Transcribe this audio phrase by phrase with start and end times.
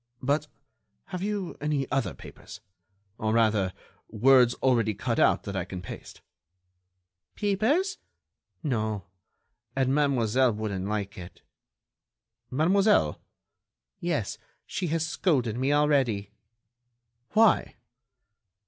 [0.23, 0.47] "But,
[1.09, 2.59] have you any other papers?...
[3.19, 3.71] Or, rather,
[4.09, 6.21] words already cut out that I can paste?"
[7.35, 7.99] "Papers?...
[8.63, 9.05] No....
[9.75, 11.43] And Mademoiselle wouldn't like it."
[12.49, 13.21] "Mademoiselle?"
[13.99, 16.31] "Yes, she has scolded me already."
[17.33, 17.75] "Why?"